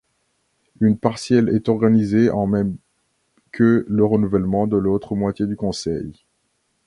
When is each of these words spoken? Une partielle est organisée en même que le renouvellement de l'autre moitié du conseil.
Une 0.79 0.97
partielle 0.97 1.49
est 1.49 1.69
organisée 1.69 2.31
en 2.31 2.47
même 2.47 2.75
que 3.51 3.85
le 3.87 4.03
renouvellement 4.03 4.65
de 4.65 4.75
l'autre 4.75 5.13
moitié 5.15 5.45
du 5.45 5.55
conseil. 5.55 6.23